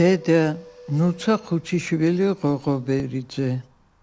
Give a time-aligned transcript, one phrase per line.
[0.00, 0.42] დედა
[0.96, 3.48] ნუცა ხუთიშვილი ღოღობერიძე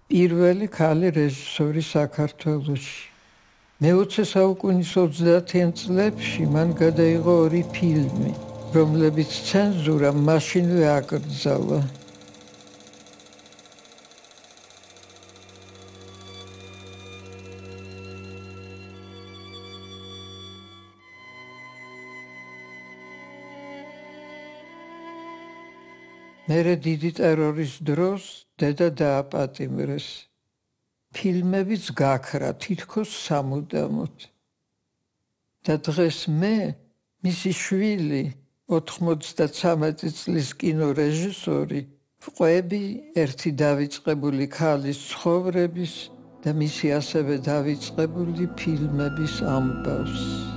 [0.10, 3.00] პირველი ქალი რეჟისორი საქართველოში.
[3.82, 8.32] მე-20 საუკუნის 30-იან წლებში მან გადაიღო ორი ფილმი
[8.78, 11.80] რომლებიც ცენზურა მაშინვე აკრძალა
[26.48, 28.24] მერე დიდი ტერორის დროს
[28.60, 30.08] დედა დააპატიმრეს.
[31.16, 34.16] ფილმებიც გაქრა თითქოს სამუდამოდ.
[35.68, 36.58] და დღეს მე
[37.28, 38.24] მისი შვილი
[38.72, 41.82] 93 წლის კინორეჟისორი
[42.24, 42.84] ყვები
[43.24, 45.94] ერთი დავიწყებული ქალის ცხოვრების
[46.44, 50.57] და მისი ასევე დავიწყებული ფილმების ამბავს.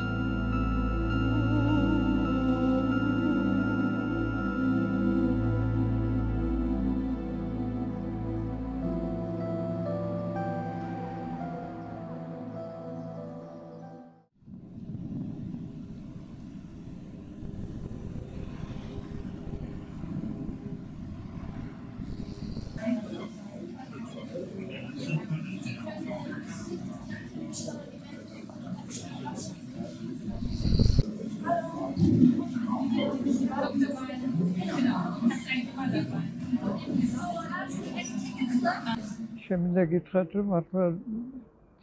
[38.61, 40.84] შემინდა გითხრათ რომ მართლა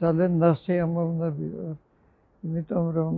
[0.02, 1.75] ძალიან ნასიამოვნები ვარ.
[2.47, 3.16] იმიტომ რომ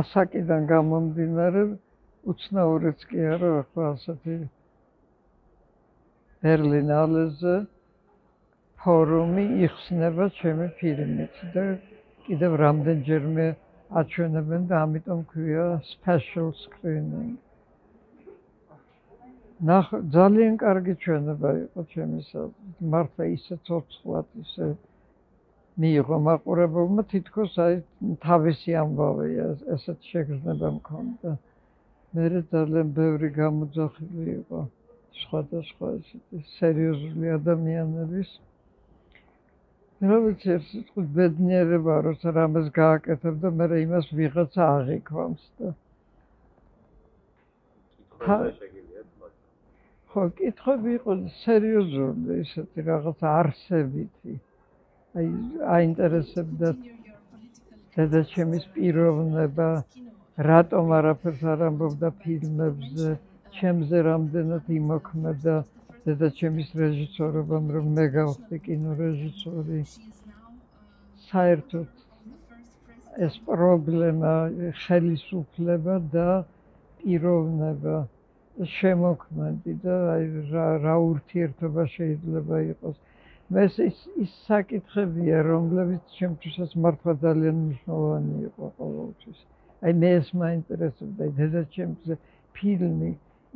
[0.00, 1.62] ასაკიდან გამომდინარე
[2.32, 4.36] უცნაურიც კი არა ახლა ასეთი
[6.42, 7.56] ბერლინალეზე
[8.82, 11.66] ფორუმი იხსნება ჩემი ფილმით და
[12.28, 13.48] კიდევ რამდენჯერმე
[14.02, 17.32] აჩვენებენ და ამიტომ ქვია special screening
[19.66, 22.42] ნახ ძალიან კარგი ჩვენება იყო ჩემისა.
[22.94, 24.66] მართლა ისე ცოცხლად ისე
[25.82, 27.74] მიიღო მაყურებელმა თითქოს აი
[28.22, 31.30] თავისი ამბავია ესეთ შეგრძნება მქონდა.
[32.14, 34.60] მე ძალიან ბევრი გამოძახილი იყო
[35.22, 38.30] სხვადასხვა ესეთი სერიოზული ადამიანების.
[40.06, 45.74] რომელიც ერთ სიტყვით ბედნიერება როცა რამეს გააკეთებ და მე იმას ვიღაცა აღიქვამს და
[50.18, 54.32] ხო, კითხები იყო სერიოზული, ისეთი რაღაც არსებითი.
[55.18, 55.28] აი,
[55.74, 56.70] აინტერესებდა
[57.94, 59.68] დედაჩემის პიროვნება,
[60.50, 63.14] რატომ არაფერს არ ამბობდა ფილმებზე,
[63.60, 65.56] ჩემზე რამდენად იმოქმედა
[66.08, 69.80] დედაჩემის რეჟისორობამ, რომ მე გავხდი კინორეჟისორი.
[71.30, 71.90] საერთოდ
[73.26, 74.34] ეს პრობლემა
[74.82, 76.30] ხელისუფლება და
[77.02, 77.96] პიროვნება
[78.66, 82.96] შემოქმედი და აი რა რა ურთიერთობა შეიძლება იყოს.
[83.54, 89.38] მე ის ის საკითხებია, რომლებიც ჩემთვისაც მართლა ძალიან მნიშვნელოვანი იყო ყოველთვის.
[89.84, 92.14] აი მე ეს მაინტერესებდა დედაჩემზე
[92.58, 93.10] ფილმი,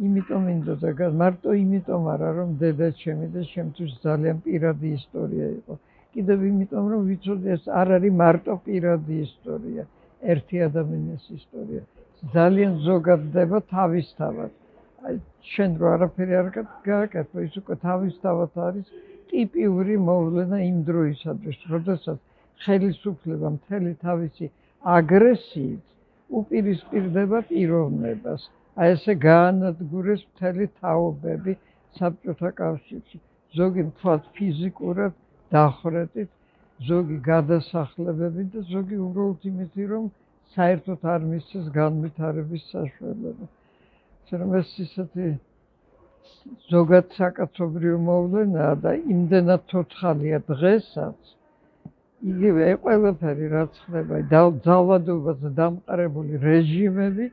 [0.07, 5.75] იმიტომ მინდოდა მარტო იმიტომ არა რომ დედაჩემი და ჩემთვის ძალიან პირადი ისტორია იყო.
[6.15, 9.84] კიდევ იმიტომ რომ ვიცოდი ეს არ არის მარტო პირადი ისტორია,
[10.33, 11.83] ერთი ადამიანის ისტორია.
[12.34, 14.51] ძალიან ზოგადდება თავისთავად.
[15.09, 15.15] აი
[15.53, 16.49] შენ რო არაფერი არ
[16.89, 18.91] გააკეთე ის უკვე თავისთავად არის
[19.31, 22.21] ტიპიური მოვლენა იმ დროისათვის როდესაც
[22.67, 24.49] ხელისუფლება მთელი თავისი
[24.97, 28.45] აგრესიით უპირისპირდება პიროვნებას.
[28.83, 31.57] აი ესე გაანადგურეს მთელი თაობები
[31.99, 33.19] საბჭოთა კავშირში.
[33.59, 35.19] ზოგი თვალ ფიზიკურად
[35.57, 36.31] დახრეტით
[36.91, 40.07] ზოგი გადასახლებები და ზოგი უბრალოდ იმითი რომ
[40.55, 43.51] საერთოდ არ მისცეს განვითარების საშუალება
[44.41, 45.28] რომ ეს ისეთი
[46.72, 51.19] ზოგად საკაცობრიო მოვლენა და იმდენად თოცხალია დღესაც.
[52.33, 54.22] იგივე ყველაფერი რაც ხდება
[54.66, 57.27] ძალადობაზე დამყარებული რეჟიმები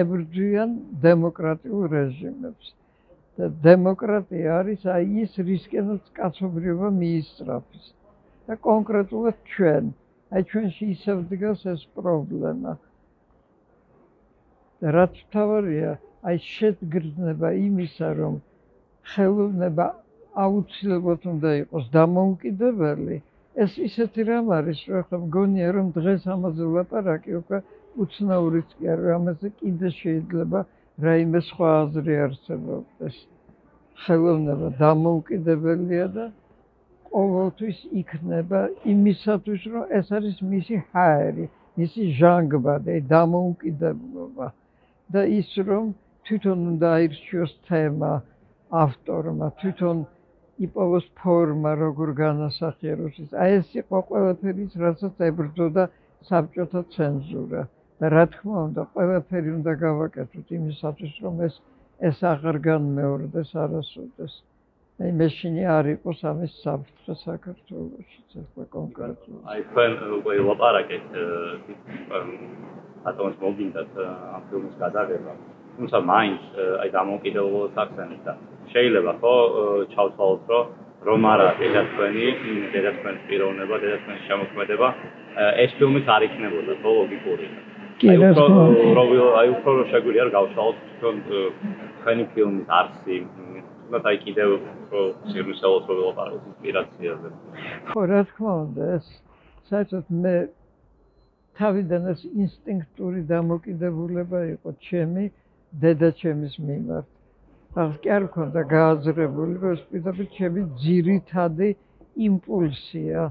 [0.00, 0.70] ებრძვიან
[1.06, 2.66] დემოკრატიულ რეჟიმებს.
[3.38, 7.86] და დემოკრატია არის აი ის რისკენაც კაცობრიობა მიისწრაფის
[8.46, 9.84] და კონკრეტულად ჩვენ
[10.36, 12.72] აი ჩვენში ისევ დგას ეს პრობლემა.
[14.80, 15.92] და რაც თავარია
[16.30, 18.34] აი შედგრძნება იმისა, რომ
[19.12, 19.86] ხელოვნება
[20.42, 23.16] აუცილებლად უნდა იყოს დამოუკიდებელი,
[23.64, 27.58] ეს ისეთი რამ არის, რომ ხო მგონია, რომ დღეს ამაზე ვლაპარაკი უკვე
[28.04, 30.60] უცნაურიც კი არ ამაზე კიდე შეიძლება
[31.06, 33.16] რაიმე სხვა აზრი არსებობდეს.
[34.02, 36.24] ხელოვნება დამოუკიდებელია და
[37.12, 38.60] ყოველთვის იქნება
[38.94, 41.44] იმისათვის, რომ ეს არის მისი ჰაერი,
[41.78, 44.46] მისი ჟანგბადი, დამოუკიდებლობა
[45.12, 45.92] და ის რომ
[46.32, 48.12] თვითონ უნდა აირჩიოს თემა
[48.82, 49.98] ავტორმა, თვითონ
[50.64, 53.34] იპოვოს ფორმა, როგორ განასახიეროს ის.
[53.36, 55.84] აი ეს იყო ყველაფერი, რასაც ებრძოდა
[56.28, 57.62] საბჭოთა ცენზურა.
[58.02, 61.54] და რა თქმა უნდა, ყველაფერი უნდა გავაკეთოთ იმისათვის, რომ ეს
[62.08, 64.32] ეს აღარ განმეორდეს არასოდეს.
[65.02, 69.44] აი მეშინი არ იყოს ამის საფრთხე საქართველოში, ცოტა კონკრეტულად.
[69.52, 71.06] აი თქვენ უკვე ლაპარაკეთ
[73.10, 75.32] ატომის მოგინდათ ამ ფილმის გადაღება.
[75.82, 76.42] თუმცა მაინც
[76.82, 78.32] აი დამოკიდებულებას ახსენეთ და
[78.70, 79.34] შეიძლება ხო
[79.92, 80.64] ჩავთვალოთ რომ
[81.02, 82.26] რომ არა დედათქვენი,
[82.70, 84.88] დედათქვენი პიროვნება, დედათქვენი შემოქმედება
[85.64, 86.92] ეს ფილმი არ იქნებოდა ხო
[88.02, 89.26] კი რა თქმა უნდა.
[89.40, 91.16] აი უფრო რომ შეგვიძლია გავშალოთ თქვენ
[91.98, 93.16] თქვენი ფილმის არსი
[93.90, 95.00] თუმცა აი კიდევ უფრო
[95.34, 97.28] სერიოზულად რო ვილაპარაკოთ ინსპირაციაზე.
[97.90, 99.06] ხო რა თქმა უნდა ეს
[99.68, 100.34] საერთოდ მე
[101.58, 105.24] თავიდან ეს ინსტინქტური დამოკიდებულება იყო ჩემი
[105.80, 107.06] დედა ჩემის მიმართ.
[107.72, 111.68] ახლა კი არ მქონდა გააზრებული რომ ეს პირდაპირ ჩემი ძირითადი
[112.28, 113.22] იმპულსია.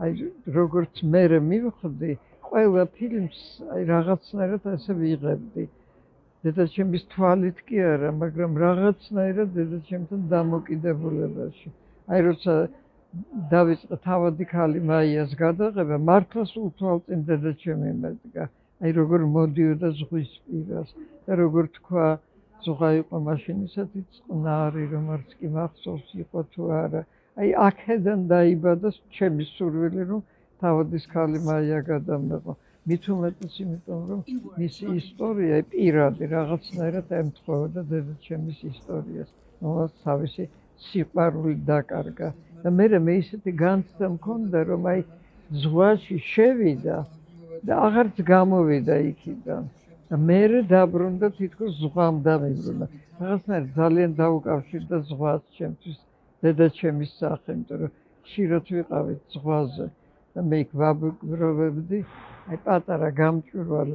[0.00, 0.10] აი
[0.58, 2.12] როგორც მე მივხვდი
[2.48, 3.40] ყველა ფილმს
[3.72, 5.64] აი რაღაცნაირად ასე ვიღებდი.
[6.44, 11.68] დედაჩემის თვალით კი არა, მაგრამ რაღაცნაირად დედაჩემთან დამოკიდებულებაში.
[12.10, 12.54] აი როცა
[13.52, 18.44] დავიწყე თავადი ქალი მაიას გადაღება, მართლაც უთვალწინ დედაჩემი მედგა.
[18.80, 20.90] აი როგორ მოდიოდა ზღვის პირას
[21.26, 22.06] და როგორ თქვა
[22.64, 27.02] ზღა იყო მაშინისათი წყნარი, რომ არც კი მახსოვს იყო თუ არა.
[27.40, 30.20] აი აქედან დაიბადა ჩემი სურვილი, რომ
[30.60, 32.56] თავადის ქალი მაია გადამეყო.
[32.88, 34.20] მით უმეტეს იმიტომ რომ
[34.60, 39.30] მისი ისტორია პირადი რაღაცნაირად ემთხვეოდა დედაჩემის ისტორიას,
[39.64, 40.44] რომელიც თავისი
[40.88, 42.28] სიყვარული დაკარგა.
[42.62, 45.00] და მე მე ისეთი განცდა მქონდა რომ აი
[45.60, 46.96] ზღვაში შევიდა
[47.66, 49.62] და აღარც გამოვიდა იქიდან.
[50.10, 50.42] და მე
[50.74, 52.86] დაბრუნდა თითქოს ზღვამ დამიბრუნა.
[53.20, 55.98] რაღაცნაირად ძალიან დაუკავშირდა ზღვას ჩემთვის
[56.42, 57.90] დედაჩემის სახე, იმიტომ რომ
[58.24, 59.86] ხშირად ვიყავით ზღვაზე.
[60.34, 61.98] და მე ვაბრობებდი
[62.50, 63.90] აი პატარა გამჭვირვალ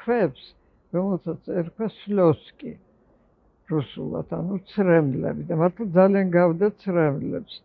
[0.00, 0.44] ქვებს
[0.96, 2.72] რომელსაც ერქვა სლოსკი
[3.72, 7.58] რუსულად ანუ ცრემლები და მართლა ძალიან გავდა ცრემლებს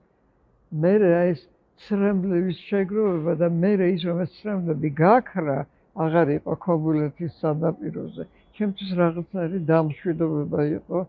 [0.86, 1.46] მე აი ეს
[1.86, 5.60] ცრემლების შეგროვება და მე ის რომ ეს ცრემლები გაქრა
[6.06, 8.24] აღარ იყო ქობულეთის სანაპიროზე
[8.58, 11.00] ჩემთვის რაღაცნაირი დამშვიდობება იყო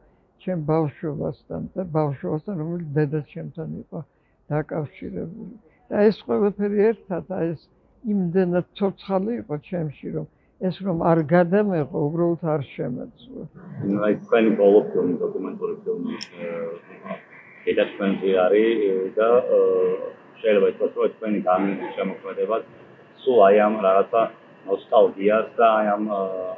[0.45, 4.01] ჩემ ბავშვობასთან და ბავშვობასთან რომელიც დედა ჩემთან იყო
[4.53, 5.55] დაკავშირებული.
[5.89, 7.61] და ეს ყველაფერი ერთად ეს
[8.13, 10.27] იმდენად ცოცხალი იყო ჩემში, რომ
[10.69, 13.43] ეს რომ არ გადამეღო, უბრალოდ არ შემეძლო.
[14.07, 16.15] აი თქვენი ბოლო ფილმი, დოკუმენტური ფილმი
[17.71, 18.79] ედა თქვენი არის
[19.19, 19.29] და
[20.43, 22.57] შეიძლება ითქვას, რომ თქვენი გამი შემოქმედება
[23.23, 24.23] სულ აი ამ რაღაცა
[24.69, 26.05] ნოსტალგიას და აი ამ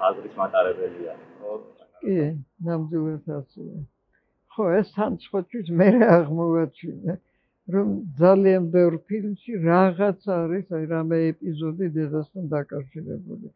[0.08, 1.14] აზრის მატარებელია,
[2.02, 2.20] კი,
[2.66, 3.64] ნამდვილად ასე.
[4.52, 5.40] ხო, ეს თან სხვა
[5.80, 7.14] მე აღმოვაჩინე.
[7.74, 13.50] რომ ძალიან ბევრ ფილმში რაღაც არის აი რამე ეპიზოდი დედასთან დაკავშირებული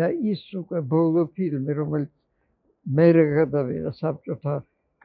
[0.00, 2.12] და ის უკვე ბოლო ფილმი რომელიც
[2.98, 3.08] მე
[3.38, 4.54] გადავიღე საბჭოთა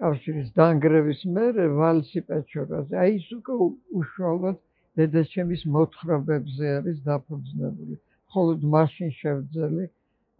[0.01, 2.93] კავშირის დანგრევის მერე ვალსი პეჩორაზე.
[3.01, 3.55] აი ის უკვე
[3.99, 4.57] უშუალოდ
[4.99, 7.97] დედაჩემის მოთხრობებზე არის დაფუძნებული.
[8.29, 9.85] მხოლოდ მაშინ შევძელი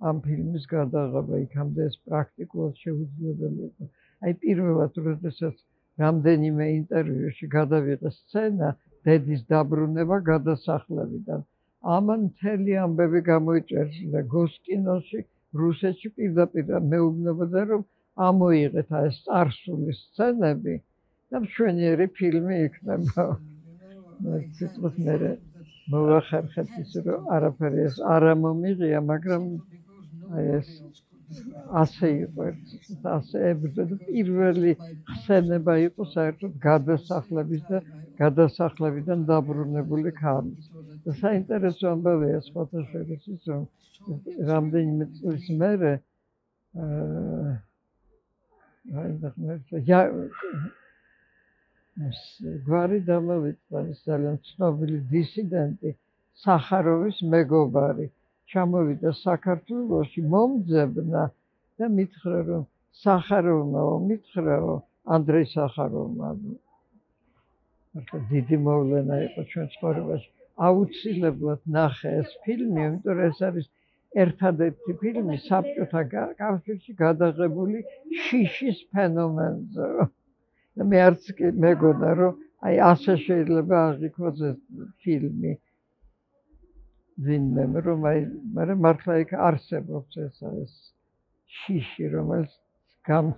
[0.09, 3.89] ამ ფილმის გადაღება იქამდე ეს პრაქტიკულად შეუძლებელი იყო.
[4.23, 5.55] აი პირველად როდესაც
[6.03, 8.69] რამდენიმე ინტერვიუში გადავიღე სცენა
[9.09, 11.45] დედის დაბრუნება გადასახლებიდან.
[11.97, 15.19] ამან მთელი ამბები გამოიწერა გოსკინოში,
[15.61, 17.81] რუსეთში პირდაპირ მეუბნებოდა რომ
[18.21, 20.75] ამოიღეთ ეს წარსული სცენები
[21.33, 23.25] და მშვენიერი ფილმი იქნება.
[24.57, 25.31] ცოტა მერე
[25.93, 29.47] მოვახერხეთ ის რომ არაფერი ეს არ მომიღია, მაგრამ
[30.37, 30.69] აი ეს
[31.81, 32.47] ასე იყო
[33.15, 33.95] ასე ებრძოდა.
[34.05, 34.71] პირველი
[35.09, 37.81] ხსენება იყო საერთოდ გადასახლების და
[38.21, 40.69] გადასახლებიდან დაბრუნებული ქალის
[41.05, 43.67] და საინტერესო ამბავია სხვათა შორის ის რომ
[44.53, 45.93] რამდენიმე წლის მერე
[46.83, 47.53] აა
[52.07, 52.19] ეს
[52.67, 55.91] გვარი დამოვიწყდა ის ძალიან ცნობილი დისიდენტი
[56.43, 58.07] სახაროვის მეგობარი.
[58.53, 61.23] ჩამოვიდა საქართველოში მომძებნა
[61.79, 62.63] და მითხრა რომ
[63.03, 64.75] სახაროვმა მითხრაო
[65.15, 66.27] ანდრეი სახაროვმა.
[68.01, 70.29] ახლა დიდი მოვლენა იყო ჩვენ ცხოვრებაში.
[70.67, 73.67] აუცილებლად ნახე ეს ფილმი იმიტომ რომ ეს არის
[74.21, 77.83] ერთადერთი ფილმი საბჭოთა კავშირში გადაღებული
[78.25, 79.87] შიშის ფენომენზე.
[80.77, 81.23] და მე არც
[81.65, 82.33] მეგონა რომ
[82.67, 84.57] აი ასე შეიძლება აღიქვას ეს
[85.01, 85.53] ფილმი.
[87.25, 88.19] ვინმე რომ აი
[88.57, 90.73] მაგრამ მართლა იქ არსებობს ეს ეს
[91.57, 92.53] შიში რომელიც
[93.09, 93.33] გამ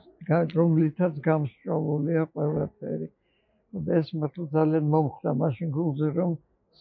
[0.58, 3.08] რომლითაც გამსჭოლულია ყველაფერი.
[3.86, 6.32] და ეს მართლა ძალიან მომხდა მაშინ გულზე რომ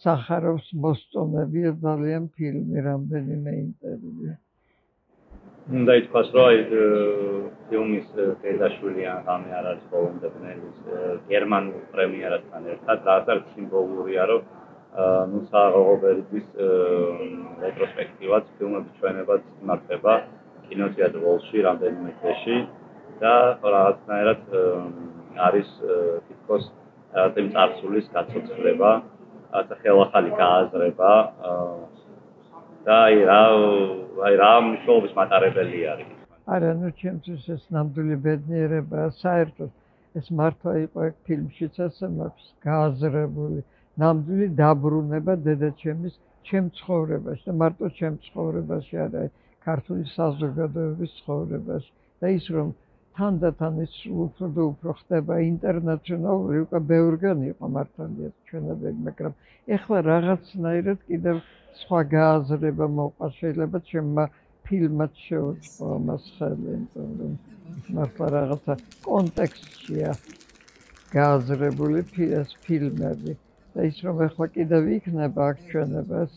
[0.03, 4.33] სახაროვს მოსწონებია ძალიან ფილმი რამდენიმე ინტერვიუ.
[5.65, 6.57] უნდა ითქვას, რომ აი
[7.69, 8.07] ფილმის
[8.41, 9.03] დედაშვილი
[9.35, 10.77] ამე არ არის ბოლომდე ბნელის
[11.31, 14.41] გერმანულ პრემიერასთან ერთად, რაღაც სიმბოლურია, რომ
[15.31, 16.47] ნუ საღობერგის
[17.63, 20.13] რეტროსპექტივად ფილმების ჩვენებაც მართება
[20.67, 22.57] კინოთეატრ ვოლში რამდენიმე წეში
[23.23, 23.33] და
[23.75, 24.41] რაღაცნაირად
[25.49, 25.69] არის
[26.29, 26.63] თითქოს
[27.15, 28.89] რაღაც წარსულის გაცოცხლება,
[29.59, 31.11] ასე ხელახალი გააზრება
[32.85, 33.41] და აი რა
[34.27, 36.09] აი რა მნიშვნელობის მატარებელი არის?
[36.55, 39.71] არა ნუ ჩემთვის ეს ნამდვილი ბედნიერება საერთოდ
[40.19, 43.59] ეს მართლა იყო ეგ ფილმშიც ასე მაქვს გააზრებული.
[44.03, 46.15] ნამდვილი დაბრუნება დედაჩემის
[46.47, 49.23] ჩემ ცხოვრებაში და მარტო ჩემ ცხოვრებაში არა
[49.67, 51.91] ქართული საზოგადოების ცხოვრებაში.
[52.21, 52.67] და ის რომ
[53.17, 53.95] თანდათან ის
[54.25, 59.33] უფრო და უფრო ხდება ინტერნაციონალური, უკვე ბევრგან იყო მართალია ჩვენები, მაგრამ
[59.75, 61.37] ეხლა რაღაცნაირად კიდევ
[61.81, 64.25] სხვა გააზრება მოყვა შეიძლება ჩემმა
[64.65, 67.33] ფილმად შეუწყო მას ხელი, რომ
[67.95, 68.73] მართლა რაღაცა
[69.07, 70.11] კონტექსტია
[71.15, 73.35] გააზრებული ფილმის ფილმები
[73.75, 76.35] და ის რომ ეხლა კიდევ იქნება აქ ჩვენებას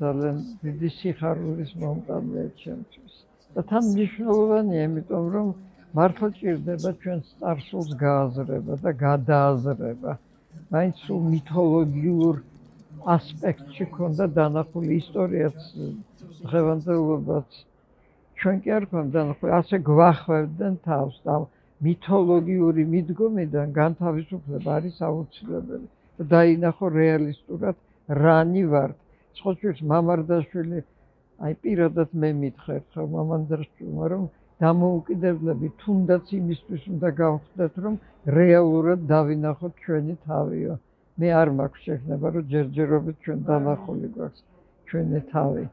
[0.00, 3.14] ძალიან დიდი სიხარულის მომტანია ჩემთვის.
[3.54, 5.48] და თან მნიშვნელოვანია, იმიტომ რომ
[5.98, 10.12] მართლა ჭირდება ჩვენს წარსულს გააზრება და გადააზრება.
[10.74, 12.36] მაინც სულ მითოლოგიურ
[13.16, 15.58] ასპექტში ქონდა დანახული ისტორიაც
[16.52, 17.48] ღევანდელობაც
[18.38, 21.34] ჩვენ კი არ ქონდა დანახული, ასე გვახვევდნენ თავს და
[21.86, 25.86] მითოლოგიური მიდგომიდან განთავისუფლება არის აუცილებელი.
[26.16, 27.76] და დაინახო რეალისტურად
[28.24, 28.90] რანი ვარ.
[29.36, 30.80] სხვა შეს მამარდაშვილი
[31.46, 34.24] აი პირადად მე მითხერ ხო მამარდაშვილმა რომ
[34.62, 38.00] დამოუკიდებლები თუნდაც იმისთვის უნდა გავხდეთ რომ
[38.38, 40.78] რეალურად დავინახოთ ჩვენი თავიო
[41.20, 44.44] მე არ მაქვს შეხნება რომ ჯერჯერობით ჩვენ დანახული გვაქვს
[44.88, 45.64] ჩვენი თავი.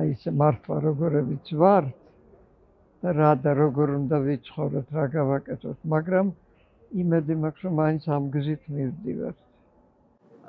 [0.00, 1.88] აი ეს მართლა როგორებიც ვარ
[3.04, 6.26] და რა და როგორ უნდა ვიცხოვროთ რა გავაკეთოთ მაგრამ
[7.02, 9.38] იმედი მაქვს რომ მაინც ამ გზით მივდივართ.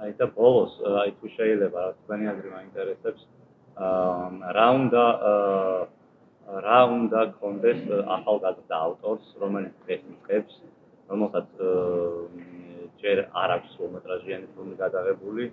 [0.03, 0.73] აი და ბოლოს
[1.03, 3.21] აი თუ შეიძლება თქვენი აზრი მაინტერესებს
[3.87, 5.81] აა რა უნდა აა
[6.47, 7.81] რა უნდა კონდეს
[8.17, 10.53] ახალგაზრდა ავტორს, რომელიც დღეს მიწებს,
[11.11, 11.47] რომელსაც
[13.03, 15.45] ჯერ არ აქვს სრულმეტრაჟიანი ფილმი გადაღებული,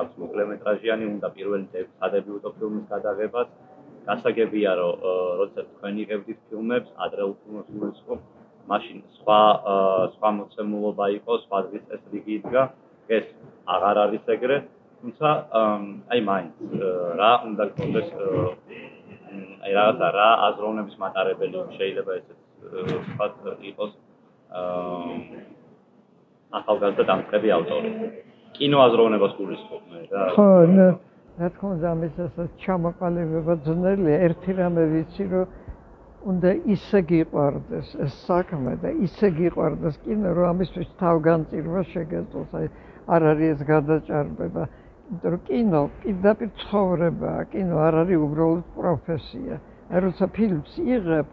[0.00, 3.48] აქვს მოკლემეტრაჟიანი, უნდა პირველი სადებიუტო ფილმის გადაღებას.
[4.04, 5.04] გასაგებია, რომ
[5.40, 8.20] როდესაც თქვენ იღებდით ფილმებს, ადრეულ ფილმებს გულისხმობ,
[8.68, 9.40] მაშინ სხვა
[10.14, 12.62] სხვა მოცემულობა იყო, სხვა დღის წესრიგი იდგა.
[13.16, 13.26] ეს
[13.74, 14.56] აღარ არის ეგრე,
[15.00, 15.28] თუმცა
[16.12, 16.54] აი მაინც
[17.20, 18.08] რა უნდა კონდეს
[19.64, 23.34] აი რაღაცა რა აზროვნების მატარებელი შეიძლება ესეც ვთქვათ
[23.70, 23.92] იყოს
[24.60, 25.52] აა
[26.58, 27.90] ახალგაზრდა დამწყები ავტორი.
[28.54, 30.48] კინოაზროვნებას გულისხმობ მე და ხო,
[31.34, 34.18] რა თქმა უნდა, ამის ასე ჩამოყალიბება ძნელია.
[34.26, 35.46] ერთი რამე ვიცი, რომ
[36.30, 42.50] უნდა ისე გიყვარდეს ეს საქმე და ისე გიყვარდეს კინო, რომ ამისთვის თავგანწირვა შეგეძლოს.
[42.54, 42.66] აი
[43.14, 44.62] არ არის ეს გადაჭარბება.
[45.04, 49.56] იმიტომ რომ კინო პირდაპირ ცხოვრებაა, კინო არ არის უბრალოდ პროფესია.
[50.04, 51.26] როცა ფილმს იღებ,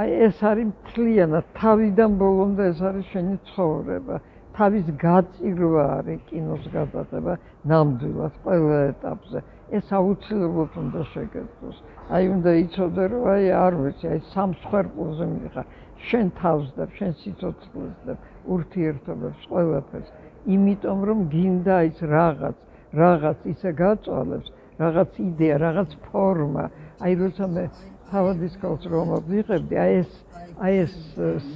[0.00, 4.20] აი ეს არის მთლიანად თავიდან ბოლომდე ეს არის შენი ცხოვრება.
[4.58, 7.34] თავის გაწირვა არის კინოს გადაღება
[7.72, 9.38] ნამდვილად ყველა ეტაპზე.
[9.78, 11.76] ეს აუცილებლად უნდა შეგეძლოს.
[12.14, 15.66] აი უნდა იცოდე რომ აი არ ვიცი, აი სამ სხერპულზე მიხარ.
[16.08, 18.14] შენ თავს და შენ სიცოცხლეს და
[18.54, 20.10] ურთიერთობებს ყველაფერს.
[20.54, 22.56] იმიტომ რომ გინდა ის რაღაც
[22.94, 24.48] რაღაც ისე გაწვალებს,
[24.80, 26.64] რაღაც იდეა, რაღაც ფორმა.
[27.00, 27.64] აი როცა მე
[28.10, 30.12] თავადის კოლს რომ ვიღებდი, აი ეს
[30.60, 30.94] აი ეს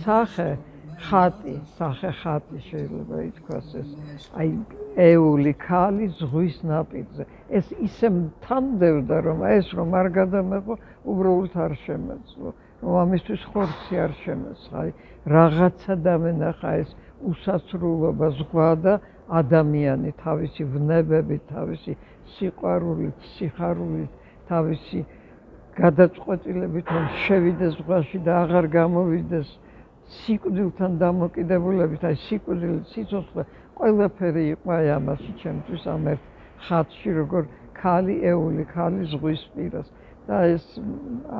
[0.04, 0.50] სახე
[1.04, 3.90] ხატი, სახე ხატი შეიძლება ითქვას ეს.
[4.38, 4.48] აი
[5.18, 7.24] ეული ქალი ზღვის ნაპირზე.
[7.50, 8.08] ეს ისე
[8.46, 10.74] თანდევდა რომ ეს რომ არ გადამეყო,
[11.04, 12.48] უბრალოდ არ შემეძლო.
[12.84, 14.80] რომ ამისთვის ხორცი არ შემეცხა.
[15.34, 16.90] რაღაცა დამენახა ეს
[17.30, 18.94] უსასრულობა ზღვა და
[19.40, 21.92] ადამიანი თავისი ვნებებით, თავისი
[22.36, 24.12] სიყვარულით, სიხარულით,
[24.52, 24.98] თავისი
[25.80, 29.48] გადაწყვეტილებით რომ შევიდეს ზღვაში და აღარ გამოვიდეს
[30.20, 33.42] სიკვდილთან დამოკიდებულებით, აი სიკვდილი, სიცოცხლე,
[33.80, 36.22] ყველაფერი იყო აი ამაში ჩემთვის ამ ერთ
[36.68, 37.42] ხატში, როგორ
[37.80, 39.88] ქალი ეული, ქალი ზღვის პირას
[40.28, 40.64] და ეს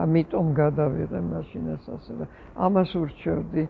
[0.05, 2.27] ამიტომ გადავიღე მაშინ ეს ასე და
[2.67, 3.65] ამას ურჩევდი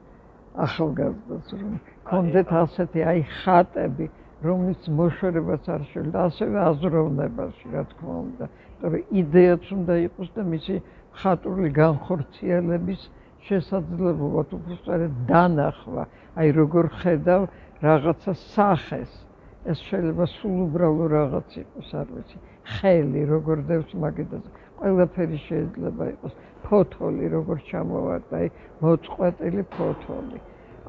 [0.66, 1.72] ახალგაზრდას რომ
[2.10, 4.06] კონდეთ ასეთი აი ხატები
[4.44, 8.44] რომელიც მოშორებას არ შეიძლება ასევე აზროვნებაში რა თქმა უნდა.
[8.84, 10.74] რომ იდეაც უნდა იყოს და მისი
[11.20, 13.02] ხატრული განხორციელების
[13.48, 16.04] შესაძლებლობა თუ უბრალოდ დანახვა.
[16.38, 17.42] აი როგორ ხედავ
[17.86, 19.12] რაღაცა სახეს.
[19.64, 22.36] ეს შეიძლება სულ უბრალო რაღაც იყოს არ ვიცი.
[22.74, 24.48] ხელი როგორ დევს მაგედაზე
[24.84, 26.34] ყველაფერი შეიძლება იყოს.
[26.64, 28.48] ფოთოლი როგორ ჩამოვარდა აი
[28.84, 30.38] მოწყვეტილი ფოთოლი.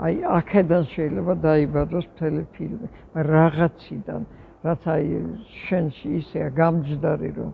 [0.06, 2.88] აი აქედან შეიძლება დაიბადოს მთელი ფილმი
[3.32, 4.22] რაღაციდან
[4.68, 5.06] რაც აი
[5.68, 7.52] შენში ისეა გამჯდარი რომ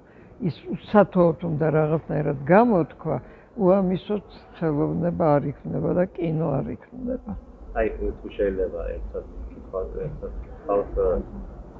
[0.49, 3.17] ის უსათოოდ უნდა რაღაცნაირად გამოთქვა
[3.61, 4.25] უამისოდ
[4.57, 7.31] ხელოვნება არ იქნება და კინო არ იქნება.
[7.77, 10.31] აი თუ შეიძლება ერთად კითხვა ერთად
[10.65, 10.89] ხალხ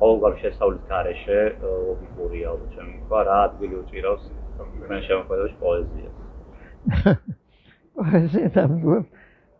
[0.01, 1.39] ყოველგვარ შესავლის გარეშე
[1.87, 4.23] ლოგიკურია ჩემი თქვა რა ადგილი უჭირავს
[4.89, 6.09] მე შემოქმედებაში პოეზია.
[7.97, 9.07] პოეზია და მგონი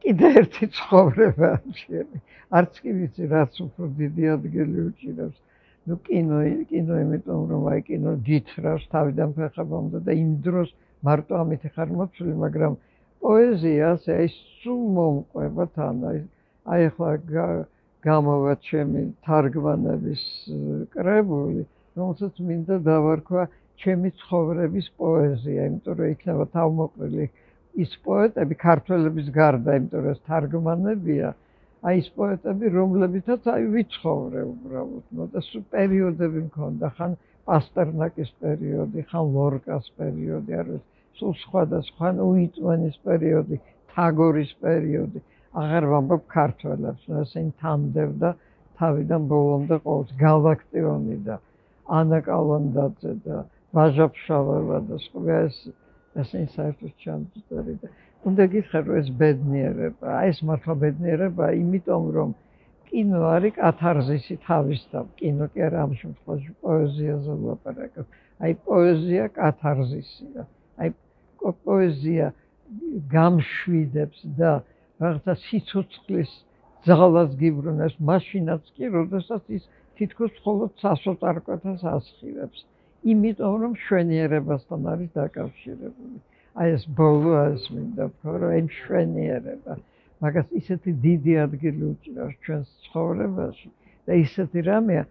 [0.02, 2.20] კიდე ერთი ცხოვრება ამჩენი.
[2.58, 5.38] არც კი ვიცი რაც უფრო დიდი ადგილი უჭირავს.
[5.90, 6.38] ნუ კინო,
[6.70, 10.70] კინო იმიტომ რომ აი კინო გითხრავს თავიდან ფეხებამდე და იმ დროს
[11.06, 12.74] მარტო ამით ხარ მოცული, მაგრამ
[13.22, 14.28] პოეზია ასე აი
[14.62, 16.20] სულ მომყვება თან აი
[16.74, 17.10] აი ახლა
[18.06, 20.24] გამოვა ჩემი თარგმანების
[20.94, 21.62] კრებული,
[21.98, 23.44] რომელსაც მინდა დავარქვა
[23.84, 25.66] ჩემი ცხოვრების პოეზია.
[25.70, 27.26] იმიტომ რომ იქნება თავმოყრილი
[27.84, 31.30] ის პოეტები ქართველების გარდა, იმიტომ რომ თარგმანებია,
[31.88, 37.12] აი ეს პოეტები, რომლებითაც აი ვიცხოვრე უბრალოდ, ნუ და სუ პერიოდები მქონდა, ხან
[37.50, 43.58] პასტერნაკის პერიოდი, ხან ლორკას პერიოდი, არ ვიცი, სულ სხვადასხვა, უიტმანის პერიოდი,
[43.96, 45.20] თაგორის პერიოდი,
[45.62, 48.30] აღარ ვამბობ ქართველებს, ნუ ესენი თამდევდა
[48.82, 51.36] თავიდან ბოლომდე ყოველს გალაქტიონი და
[51.98, 53.42] ანა კალანდაძე და
[53.76, 55.58] ვაჟაფშავა და სხვა ეს
[56.22, 57.88] ასენ საერთოდ ჩამწერი და
[58.30, 62.34] უნდა გითხრათ რომ ეს ბედნიერება, ეს მართლა ბედნიერება, იმიტომ რომ
[62.92, 68.06] კინო არის კათარზისი თავისთავ, კინო კი არა ამ შემთხვევაში პოეზიაზე ვლაპარაკობ.
[68.44, 70.44] აი პოეზია კათარზისია.
[70.82, 70.90] აი
[71.66, 72.28] პოეზია
[73.16, 74.52] გამშვიდებს და
[75.02, 76.32] რაღაცა სიცოცხლის
[76.86, 79.64] ძალას გიბრუნებს, მაშინაც კი, როდესაც ის
[79.98, 82.60] თითქოს მხოლოდ სასოწარკვეთას ასხივებს.
[83.02, 86.18] იმიტომ რომ შვენიერებასთან არის დაკავშირებული.
[86.62, 88.06] აი ეს ბოლო ეს მინდა
[88.42, 89.74] რომ ეს შვენიერება
[90.22, 93.70] მაგას ისეთი დიდი ადგილი უჭირავს ჩვენს ცხოვრებაში
[94.06, 95.04] და ისეთი რამეა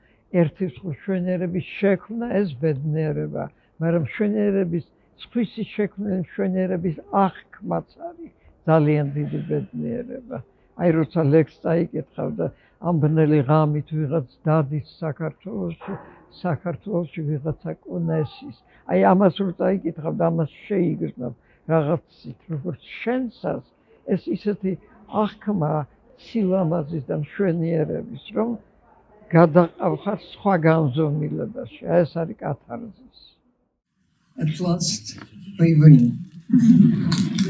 [0.43, 3.45] ერთის შვენიერების შექმნა ეს ბედნიერება,
[3.83, 4.87] მაგრამ შვენიერების
[5.25, 8.33] სხვისი შექმნა შვენიერების აღქმაც არის
[8.71, 10.39] ძალიან დიდი ბედნიერება.
[10.81, 12.47] აი როცა ლექს წაიკითხავ და
[12.87, 15.83] ამ ბნელი ღამით ვიღაც დადის საქართველოს
[16.39, 18.57] საქართველოსში ვიღაცა კონესის.
[18.91, 21.33] აი ამას რო წაიკითხავ და ამას შეიგრძნობ
[21.71, 23.65] რაღაცით, როგორც შენსას,
[24.15, 24.73] ეს ისეთი
[25.23, 25.73] აღქმა
[26.27, 28.51] სილამაზის და მშვენიერების, რომ
[29.35, 31.83] გადაყავხარ სხვა განზომილებაში.
[31.87, 33.19] აი ეს არის კათარზის.
[34.41, 35.19] At last
[35.59, 37.50] we win.